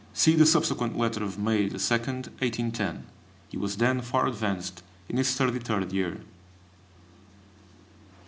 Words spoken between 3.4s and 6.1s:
He was then far advanced in his thirty third